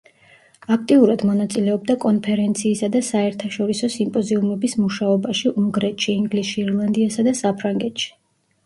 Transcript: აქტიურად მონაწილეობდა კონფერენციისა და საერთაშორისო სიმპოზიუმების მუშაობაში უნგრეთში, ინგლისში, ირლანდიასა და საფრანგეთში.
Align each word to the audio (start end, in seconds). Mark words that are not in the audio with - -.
აქტიურად 0.75 1.25
მონაწილეობდა 1.29 1.95
კონფერენციისა 2.05 2.89
და 2.95 3.03
საერთაშორისო 3.11 3.91
სიმპოზიუმების 3.99 4.77
მუშაობაში 4.87 5.57
უნგრეთში, 5.65 6.19
ინგლისში, 6.25 6.61
ირლანდიასა 6.69 7.29
და 7.31 7.41
საფრანგეთში. 7.45 8.13